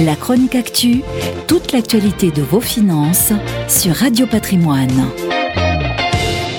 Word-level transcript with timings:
La 0.00 0.14
chronique 0.14 0.54
actu, 0.54 1.02
toute 1.48 1.72
l'actualité 1.72 2.30
de 2.30 2.40
vos 2.40 2.60
finances 2.60 3.32
sur 3.66 3.96
Radio 3.96 4.28
Patrimoine. 4.28 5.08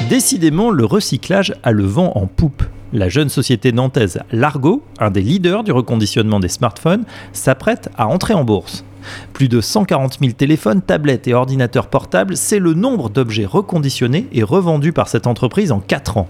Décidément, 0.09 0.71
le 0.71 0.83
recyclage 0.83 1.53
a 1.63 1.71
le 1.71 1.85
vent 1.85 2.11
en 2.15 2.27
poupe. 2.27 2.63
La 2.91 3.07
jeune 3.07 3.29
société 3.29 3.71
nantaise 3.71 4.19
Largo, 4.33 4.83
un 4.99 5.09
des 5.09 5.21
leaders 5.21 5.63
du 5.63 5.71
reconditionnement 5.71 6.41
des 6.41 6.49
smartphones, 6.49 7.05
s'apprête 7.31 7.89
à 7.97 8.07
entrer 8.07 8.33
en 8.33 8.43
bourse. 8.43 8.83
Plus 9.31 9.47
de 9.47 9.61
140 9.61 10.17
000 10.19 10.33
téléphones, 10.33 10.81
tablettes 10.81 11.29
et 11.29 11.33
ordinateurs 11.33 11.87
portables, 11.87 12.35
c'est 12.35 12.59
le 12.59 12.73
nombre 12.73 13.09
d'objets 13.09 13.45
reconditionnés 13.45 14.27
et 14.33 14.43
revendus 14.43 14.91
par 14.91 15.07
cette 15.07 15.27
entreprise 15.27 15.71
en 15.71 15.79
4 15.79 16.17
ans. 16.17 16.27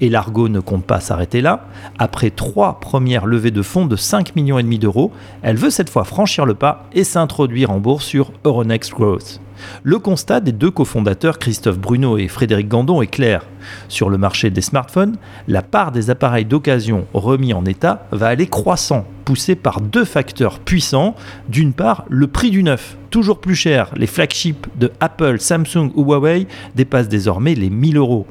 Et 0.00 0.08
Largo 0.08 0.48
ne 0.48 0.60
compte 0.60 0.84
pas 0.84 1.00
s'arrêter 1.00 1.40
là. 1.40 1.66
Après 1.98 2.30
trois 2.30 2.80
premières 2.80 3.26
levées 3.26 3.50
de 3.50 3.62
fonds 3.62 3.86
de 3.86 3.96
5 3.96 4.36
millions 4.36 4.60
d'euros, 4.62 5.12
elle 5.42 5.56
veut 5.56 5.70
cette 5.70 5.90
fois 5.90 6.04
franchir 6.04 6.46
le 6.46 6.54
pas 6.54 6.86
et 6.92 7.04
s'introduire 7.04 7.70
en 7.70 7.78
bourse 7.78 8.04
sur 8.04 8.32
Euronext 8.44 8.92
Growth. 8.92 9.40
Le 9.82 9.98
constat 9.98 10.40
des 10.40 10.52
deux 10.52 10.70
cofondateurs 10.70 11.38
Christophe 11.38 11.78
Bruno 11.78 12.18
et 12.18 12.28
Frédéric 12.28 12.68
Gandon 12.68 13.02
est 13.02 13.06
clair. 13.06 13.46
Sur 13.88 14.10
le 14.10 14.18
marché 14.18 14.50
des 14.50 14.60
smartphones, 14.60 15.16
la 15.48 15.62
part 15.62 15.92
des 15.92 16.10
appareils 16.10 16.44
d'occasion 16.44 17.06
remis 17.14 17.52
en 17.52 17.64
état 17.64 18.06
va 18.10 18.28
aller 18.28 18.46
croissant, 18.46 19.06
poussée 19.24 19.54
par 19.54 19.80
deux 19.80 20.04
facteurs 20.04 20.58
puissants. 20.58 21.14
D'une 21.48 21.72
part, 21.72 22.04
le 22.08 22.26
prix 22.26 22.50
du 22.50 22.62
neuf, 22.62 22.96
toujours 23.14 23.38
plus 23.38 23.54
cher. 23.54 23.92
Les 23.96 24.08
flagships 24.08 24.66
de 24.74 24.90
Apple, 24.98 25.38
Samsung 25.38 25.92
ou 25.94 26.02
Huawei 26.02 26.48
dépassent 26.74 27.06
désormais 27.06 27.54
les 27.54 27.70
1000 27.70 27.96
euros. 27.96 28.26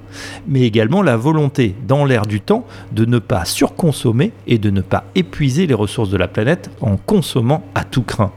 Mais 0.46 0.64
également 0.64 1.02
la 1.02 1.16
volonté, 1.16 1.74
dans 1.88 2.04
l'air 2.04 2.26
du 2.26 2.41
temps, 2.41 2.66
de 2.91 3.05
ne 3.05 3.20
pas 3.20 3.46
surconsommer 3.46 4.34
et 4.46 4.58
de 4.58 4.70
ne 4.70 4.82
pas 4.82 5.05
épuiser 5.16 5.68
les 5.68 5.74
ressources 5.74 6.10
de 6.10 6.18
la 6.18 6.27
planète 6.27 6.70
en 6.82 6.98
consommant 6.98 7.64
à 7.76 7.86
tout 7.86 8.04
craint. 8.04 8.34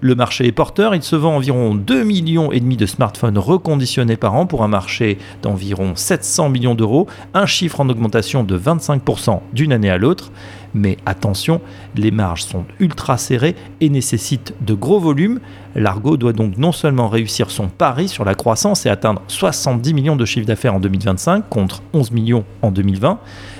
Le 0.00 0.14
marché 0.14 0.46
est 0.46 0.52
porteur, 0.52 0.94
il 0.94 1.02
se 1.02 1.16
vend 1.16 1.36
environ 1.36 1.74
2 1.74 2.04
millions 2.04 2.52
et 2.52 2.60
demi 2.60 2.76
de 2.76 2.86
smartphones 2.86 3.38
reconditionnés 3.38 4.16
par 4.16 4.34
an 4.34 4.46
pour 4.46 4.62
un 4.62 4.68
marché 4.68 5.18
d'environ 5.42 5.92
700 5.94 6.48
millions 6.48 6.74
d'euros, 6.74 7.06
un 7.34 7.46
chiffre 7.46 7.80
en 7.80 7.88
augmentation 7.88 8.44
de 8.44 8.58
25% 8.58 9.40
d'une 9.52 9.72
année 9.72 9.90
à 9.90 9.98
l'autre. 9.98 10.30
Mais 10.74 10.96
attention, 11.06 11.60
les 11.96 12.10
marges 12.10 12.44
sont 12.44 12.64
ultra 12.80 13.18
serrées 13.18 13.54
et 13.80 13.90
nécessitent 13.90 14.54
de 14.60 14.74
gros 14.74 15.00
volumes. 15.00 15.40
Largo 15.74 16.16
doit 16.16 16.32
donc 16.32 16.56
non 16.58 16.72
seulement 16.72 17.08
réussir 17.08 17.50
son 17.50 17.68
pari 17.68 18.08
sur 18.08 18.24
la 18.24 18.34
croissance 18.34 18.86
et 18.86 18.88
atteindre 18.88 19.22
70 19.28 19.94
millions 19.94 20.16
de 20.16 20.24
chiffre 20.24 20.46
d'affaires 20.46 20.74
en 20.74 20.80
2025 20.80 21.48
contre 21.48 21.82
11 21.92 22.10
millions 22.12 22.44
en 22.62 22.70
2020, 22.70 23.18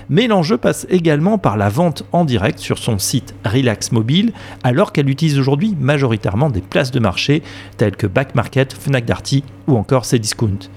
mais 0.08 0.26
l'enjeu 0.26 0.58
passe 0.58 0.86
également 0.90 1.38
par 1.38 1.56
la 1.56 1.68
vente 1.68 2.04
en 2.12 2.24
direct 2.24 2.58
sur 2.58 2.78
son 2.78 2.98
site 2.98 3.34
Relax 3.44 3.92
Mobile, 3.92 4.32
alors 4.62 4.92
qu'elle 4.92 5.08
utilise 5.08 5.38
aujourd'hui 5.38 5.76
majoritairement 5.78 6.50
des 6.50 6.60
places 6.60 6.90
de 6.90 7.00
marché 7.00 7.42
telles 7.76 7.96
que 7.96 8.06
Back 8.06 8.34
Market, 8.34 8.74
Fnac 8.74 9.04
Darty 9.04 9.44
ou 9.66 9.76
encore 9.76 10.04
Cdiscount. 10.04 10.68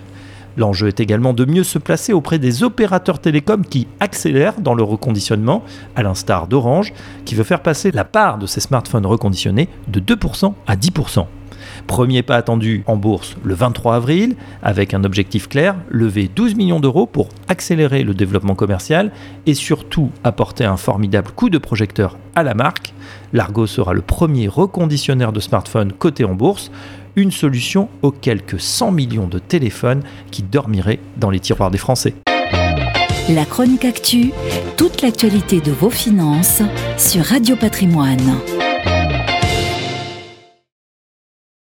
L'enjeu 0.58 0.88
est 0.88 1.00
également 1.00 1.34
de 1.34 1.46
mieux 1.46 1.64
se 1.64 1.80
placer 1.80 2.14
auprès 2.14 2.40
des 2.40 2.64
opérateurs 2.64 3.20
télécoms 3.20 3.66
qui 3.66 3.88
accélèrent 4.00 4.60
dans 4.60 4.74
le 4.74 4.84
reconditionnement, 4.84 5.64
à 5.96 6.04
l'instar 6.04 6.48
d'Orange, 6.48 6.94
qui 7.26 7.36
veut 7.36 7.44
faire 7.44 7.62
passer 7.62 7.92
la 7.92 8.06
part 8.06 8.38
de 8.38 8.48
ses 8.48 8.62
smartphones 8.62 9.06
reconditionnés 9.06 9.70
de 9.88 10.00
2% 10.00 10.54
à 10.68 10.76
10%. 10.76 11.26
Premier 11.88 12.24
pas 12.24 12.36
attendu 12.36 12.84
en 12.88 12.96
bourse 12.96 13.36
le 13.44 13.54
23 13.54 13.96
avril, 13.96 14.36
avec 14.64 14.94
un 14.94 15.04
objectif 15.04 15.48
clair, 15.48 15.76
lever 15.90 16.30
12 16.34 16.56
millions 16.56 16.80
d'euros 16.80 17.06
pour 17.06 17.30
accélérer 17.48 18.04
le 18.04 18.14
développement 18.14 18.56
commercial 18.56 19.12
et 19.46 19.54
surtout 19.54 20.12
apporter 20.24 20.66
un 20.66 20.78
formidable 20.78 21.32
coup 21.32 21.50
de 21.50 21.58
projecteur 21.58 22.18
à 22.36 22.44
la 22.44 22.54
marque. 22.54 22.94
Largo 23.34 23.68
sera 23.68 23.94
le 23.94 24.02
premier 24.02 24.48
reconditionnaire 24.48 25.32
de 25.32 25.40
smartphones 25.40 25.92
coté 25.92 26.24
en 26.24 26.34
bourse, 26.34 26.72
une 27.16 27.32
solution 27.32 27.90
aux 28.02 28.12
quelques 28.12 28.60
100 28.60 28.92
millions 28.92 29.28
de 29.28 29.40
téléphones 29.40 30.04
qui 30.32 30.44
dormiraient 30.44 31.00
dans 31.18 31.30
les 31.30 31.40
tiroirs 31.40 31.72
des 31.72 31.78
Français. 31.78 32.14
La 33.30 33.46
chronique 33.46 33.86
actu, 33.86 34.32
toute 34.78 35.02
l'actualité 35.02 35.60
de 35.60 35.72
vos 35.72 35.90
finances 35.90 36.62
sur 36.98 37.24
Radio 37.24 37.56
Patrimoine. 37.56 38.38